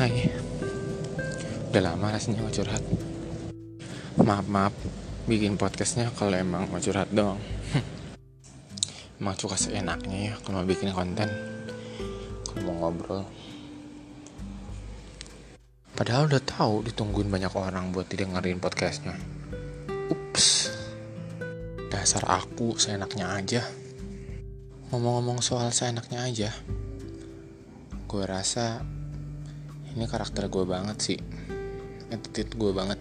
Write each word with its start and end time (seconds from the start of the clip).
Udah 0.00 1.82
lama 1.84 2.08
rasanya 2.08 2.40
mau 2.40 2.48
curhat. 2.48 2.80
Maaf 4.16 4.48
maaf. 4.48 4.72
Bikin 5.28 5.60
podcastnya 5.60 6.08
kalau 6.16 6.32
emang 6.32 6.72
mau 6.72 6.80
curhat 6.80 7.12
doang 7.12 7.36
Emang 9.20 9.36
suka 9.36 9.60
seenaknya 9.60 10.32
ya 10.32 10.34
Kalau 10.40 10.64
mau 10.64 10.64
bikin 10.64 10.96
konten. 10.96 11.28
Kalau 12.48 12.60
mau 12.64 12.88
ngobrol. 12.88 13.28
Padahal 15.92 16.32
udah 16.32 16.40
tahu 16.48 16.80
ditungguin 16.88 17.28
banyak 17.28 17.52
orang 17.52 17.92
buat 17.92 18.08
didengerin 18.08 18.56
podcastnya. 18.56 19.20
Ups. 20.08 20.72
Dasar 21.92 22.24
aku 22.24 22.72
seenaknya 22.80 23.36
aja. 23.36 23.68
Ngomong-ngomong 24.96 25.44
soal 25.44 25.70
seenaknya 25.70 26.24
aja 26.24 26.50
Gue 28.10 28.26
rasa 28.26 28.82
Ini 29.96 30.04
karakter 30.06 30.46
gue 30.46 30.64
banget 30.66 30.98
sih. 31.02 31.18
Attitude 32.10 32.54
gue 32.54 32.72
banget. 32.74 32.98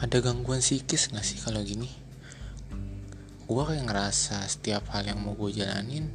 Ada 0.00 0.22
gangguan 0.24 0.64
psikis 0.64 1.12
gak 1.12 1.26
sih 1.26 1.38
kalau 1.42 1.60
gini? 1.60 1.90
Gue 3.44 3.62
kayak 3.66 3.90
ngerasa 3.90 4.46
setiap 4.46 4.88
hal 4.94 5.10
yang 5.10 5.20
mau 5.22 5.34
gue 5.34 5.50
jalanin 5.50 6.06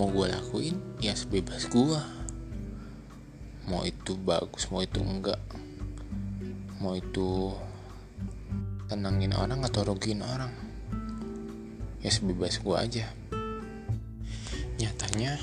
mau 0.00 0.08
gue 0.08 0.32
lakuin 0.32 0.80
ya 0.96 1.12
sebebas 1.12 1.68
gue 1.68 2.00
mau 3.68 3.84
itu 3.84 4.16
bagus 4.16 4.66
mau 4.72 4.82
itu 4.82 4.98
enggak. 4.98 5.38
Mau 6.80 6.96
itu 6.96 7.54
tenangin 8.88 9.36
orang 9.36 9.62
atau 9.62 9.86
rugiin 9.86 10.24
orang. 10.24 10.50
Ya 12.02 12.10
sebebas 12.10 12.58
gue 12.58 12.74
aja. 12.74 13.06
Nyatanya 14.80 15.36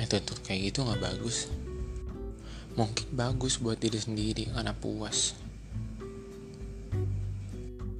itu 0.00 0.16
tuh 0.24 0.36
kayak 0.40 0.72
gitu 0.72 0.86
nggak 0.86 1.02
bagus. 1.02 1.52
Mungkin 2.72 3.06
bagus 3.12 3.60
buat 3.60 3.76
diri 3.76 4.00
sendiri 4.00 4.48
karena 4.48 4.72
puas. 4.72 5.36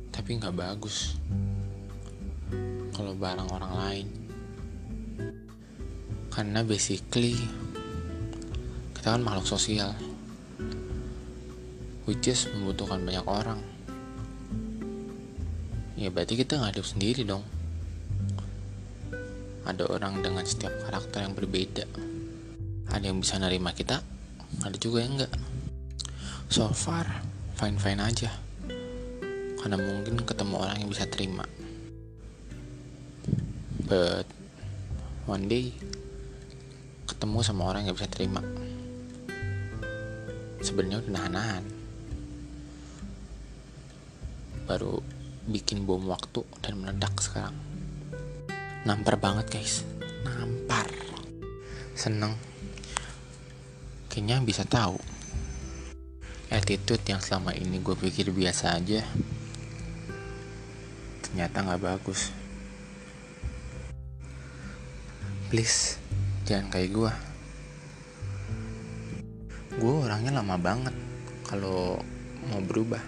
Tapi 0.09 0.31
nggak 0.41 0.57
bagus. 0.57 1.21
Kalau 2.97 3.13
barang 3.13 3.49
orang 3.53 3.73
lain. 3.77 4.07
Karena 6.33 6.65
basically 6.65 7.37
kita 8.97 9.17
kan 9.19 9.21
makhluk 9.21 9.45
sosial. 9.45 9.93
Which 12.09 12.33
is 12.33 12.49
membutuhkan 12.57 13.05
banyak 13.05 13.27
orang. 13.29 13.61
Ya 16.01 16.09
berarti 16.09 16.41
kita 16.41 16.57
nggak 16.57 16.81
hidup 16.81 16.89
sendiri 16.89 17.23
dong 17.29 17.60
ada 19.69 19.85
orang 19.89 20.25
dengan 20.25 20.45
setiap 20.45 20.73
karakter 20.89 21.25
yang 21.25 21.35
berbeda. 21.37 21.85
Ada 22.91 23.05
yang 23.13 23.21
bisa 23.21 23.37
nerima 23.37 23.71
kita 23.77 24.01
ada 24.61 24.77
juga 24.77 25.07
yang 25.07 25.15
enggak. 25.17 25.33
So 26.51 26.67
far 26.75 27.07
fine 27.55 27.79
fine 27.79 28.03
aja. 28.03 28.31
Karena 29.61 29.77
mungkin 29.79 30.21
ketemu 30.27 30.55
orang 30.59 30.77
yang 30.83 30.91
bisa 30.91 31.07
terima. 31.07 31.47
But 33.87 34.27
one 35.31 35.47
day 35.47 35.71
ketemu 37.07 37.39
sama 37.47 37.71
orang 37.71 37.87
yang 37.87 37.95
bisa 37.95 38.11
terima. 38.11 38.43
Sebenarnya 40.61 41.01
udah 41.07 41.13
nahan-nahan. 41.15 41.65
Baru 44.69 45.01
bikin 45.49 45.89
bom 45.89 46.05
waktu 46.05 46.45
dan 46.61 46.79
meledak 46.79 47.17
sekarang 47.19 47.57
nampar 48.89 49.21
banget 49.21 49.61
guys. 49.61 49.85
Nampar 50.25 50.89
seneng. 51.93 52.33
Kayaknya 54.09 54.37
bisa 54.41 54.65
tahu. 54.65 54.97
Attitude 56.51 57.05
yang 57.07 57.23
selama 57.23 57.55
ini 57.55 57.79
gue 57.79 57.95
pikir 57.95 58.35
biasa 58.35 58.75
aja 58.75 59.07
ternyata 61.31 61.63
nggak 61.63 61.83
bagus. 61.87 62.35
Please 65.47 65.95
jangan 66.43 66.67
kayak 66.75 66.91
gue 66.91 67.13
gue 69.79 69.95
orangnya 69.95 70.43
lama 70.43 70.59
banget 70.59 70.95
kalau 71.47 72.03
mau 72.51 72.61
berubah. 72.67 72.99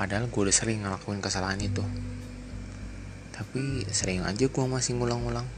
Padahal 0.00 0.32
gue 0.32 0.40
udah 0.48 0.56
sering 0.56 0.80
ngelakuin 0.80 1.20
kesalahan 1.20 1.60
itu 1.60 1.84
tapi 3.40 3.88
sering 3.88 4.20
aja 4.20 4.52
gue 4.52 4.66
masih 4.68 5.00
ngulang-ngulang 5.00 5.48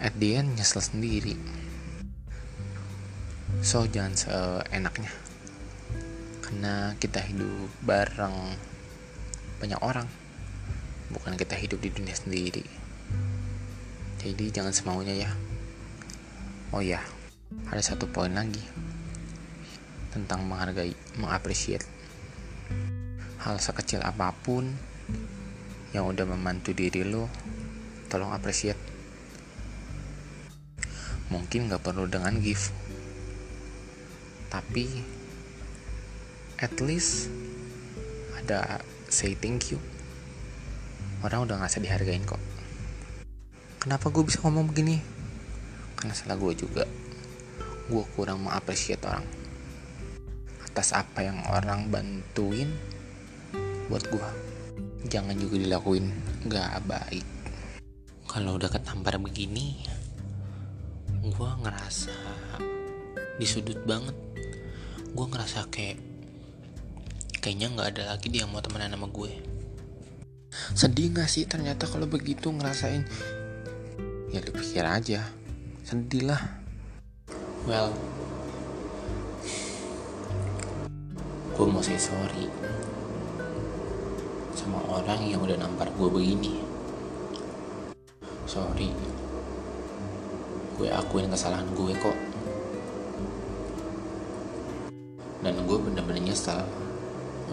at 0.00 0.16
the 0.16 0.40
end 0.40 0.56
nyesel 0.56 0.80
sendiri. 0.80 1.36
So 3.60 3.84
jangan 3.84 4.16
seenaknya. 4.16 5.12
Karena 6.40 6.96
kita 6.96 7.20
hidup 7.20 7.68
bareng 7.84 8.56
banyak 9.60 9.80
orang. 9.84 10.08
Bukan 11.12 11.36
kita 11.36 11.52
hidup 11.60 11.84
di 11.84 11.92
dunia 11.92 12.16
sendiri. 12.16 12.64
Jadi 14.24 14.48
jangan 14.48 14.72
semaunya 14.72 15.28
ya. 15.28 15.30
Oh 16.72 16.80
ya 16.80 17.04
ada 17.68 17.84
satu 17.84 18.08
poin 18.08 18.32
lagi 18.32 18.64
tentang 20.12 20.48
menghargai 20.48 20.96
mengapresiat 21.20 21.84
hal 23.44 23.56
sekecil 23.60 24.00
apa 24.04 24.32
pun 24.44 24.68
yang 25.96 26.04
udah 26.04 26.28
membantu 26.28 26.76
diri 26.76 27.04
lo 27.04 27.28
tolong 28.12 28.32
apresiat. 28.32 28.76
Mungkin 31.28 31.68
gak 31.68 31.84
perlu 31.84 32.08
dengan 32.08 32.40
gift 32.40 32.72
tapi 34.48 35.04
at 36.56 36.72
least 36.80 37.28
ada 38.40 38.80
say 39.12 39.36
thank 39.36 39.68
you. 39.68 39.78
Orang 41.20 41.44
udah 41.44 41.60
ngerasa 41.60 41.84
dihargain 41.84 42.24
kok. 42.24 42.40
Kenapa 43.78 44.08
gue 44.08 44.24
bisa 44.24 44.40
ngomong 44.42 44.72
begini? 44.72 44.98
Karena 46.00 46.14
salah 46.16 46.40
gue 46.40 46.52
juga. 46.56 46.84
Gue 47.86 48.04
kurang 48.16 48.48
mengapresiasi 48.48 49.04
orang. 49.04 49.26
Atas 50.64 50.96
apa 50.96 51.26
yang 51.26 51.38
orang 51.50 51.92
bantuin 51.92 52.72
buat 53.88 54.04
gue 54.08 54.47
jangan 55.08 55.34
juga 55.40 55.56
dilakuin. 55.56 56.12
Gak 56.46 56.84
baik. 56.84 57.26
Kalau 58.28 58.60
udah 58.60 58.68
ketampar 58.68 59.16
begini 59.16 59.80
gue 61.24 61.50
ngerasa 61.64 62.14
disudut 63.40 63.82
banget. 63.88 64.14
Gue 65.16 65.26
ngerasa 65.26 65.66
kayak 65.72 65.98
kayaknya 67.40 67.72
nggak 67.72 67.88
ada 67.96 68.02
lagi 68.14 68.28
dia 68.28 68.44
mau 68.44 68.60
temenan 68.60 68.92
sama 68.92 69.08
gue. 69.08 69.32
Sedih 70.76 71.12
gak 71.12 71.28
sih 71.28 71.48
ternyata 71.48 71.88
kalau 71.88 72.04
begitu 72.04 72.52
ngerasain? 72.52 73.08
Ya 74.28 74.44
lu 74.44 74.52
pikir 74.52 74.84
aja. 74.84 75.24
Sedih 75.84 76.28
lah. 76.28 76.42
Well 77.64 77.96
gue 81.58 81.66
mau 81.66 81.82
say 81.82 81.98
sorry 81.98 82.46
sama 84.58 84.82
orang 84.90 85.22
yang 85.22 85.38
udah 85.38 85.54
nampar 85.54 85.86
gue 85.94 86.08
begini. 86.10 86.58
Sorry. 88.42 88.90
Gue 90.74 90.90
akuin 90.90 91.30
kesalahan 91.30 91.70
gue 91.78 91.94
kok. 91.94 92.18
Dan 95.46 95.54
gue 95.62 95.78
bener-bener 95.78 96.26
nyesel 96.26 96.58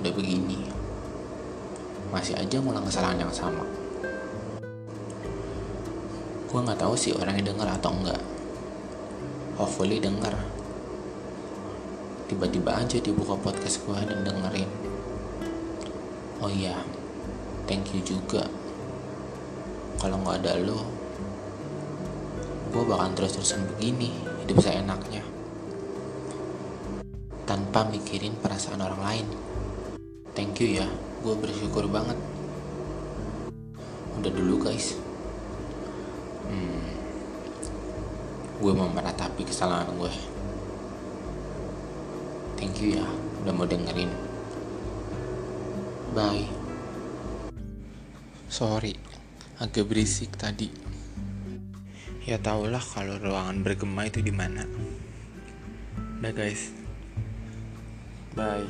udah 0.02 0.12
begini. 0.18 0.66
Masih 2.10 2.34
aja 2.42 2.58
ngulang 2.58 2.90
kesalahan 2.90 3.22
yang 3.22 3.30
sama. 3.30 3.62
Gue 6.50 6.60
nggak 6.66 6.82
tahu 6.82 6.98
sih 6.98 7.14
orang 7.14 7.38
yang 7.38 7.54
denger 7.54 7.70
atau 7.70 7.94
enggak. 7.94 8.22
Hopefully 9.62 10.02
denger. 10.02 10.34
Tiba-tiba 12.26 12.82
aja 12.82 12.98
dibuka 12.98 13.38
podcast 13.38 13.86
gue 13.86 14.00
dan 14.10 14.26
dengerin 14.26 14.95
oh 16.42 16.52
iya 16.52 16.76
thank 17.70 17.92
you 17.96 18.02
juga 18.04 18.48
kalau 20.02 20.20
nggak 20.24 20.44
ada 20.44 20.60
lo 20.64 20.82
gue 22.74 22.84
bakal 22.84 23.14
terus-terusan 23.16 23.64
begini 23.76 24.12
hidup 24.44 24.60
saya 24.60 24.84
enaknya 24.84 25.24
tanpa 27.46 27.86
mikirin 27.88 28.34
perasaan 28.42 28.82
orang 28.82 29.02
lain. 29.06 29.28
Thank 30.34 30.60
you 30.60 30.82
ya, 30.82 30.88
gue 31.22 31.36
bersyukur 31.38 31.86
banget. 31.88 32.18
Udah 34.20 34.32
dulu 34.34 34.66
guys. 34.66 34.98
Hmm, 36.50 36.90
gue 38.60 38.72
mau 38.74 38.90
meratapi 38.90 39.46
kesalahan 39.46 39.94
gue. 39.94 40.12
Thank 42.60 42.82
you 42.82 43.00
ya, 43.00 43.06
udah 43.46 43.54
mau 43.54 43.70
dengerin. 43.70 44.35
Bye. 46.16 46.48
Sorry, 48.48 48.96
agak 49.60 49.92
berisik 49.92 50.40
tadi. 50.40 50.72
ya 52.24 52.40
tahulah 52.40 52.80
kalau 52.80 53.20
ruangan 53.20 53.60
bergema 53.60 54.08
itu 54.08 54.24
di 54.24 54.32
mana. 54.32 54.64
Dah 56.24 56.32
guys. 56.32 56.72
Bye. 58.32 58.64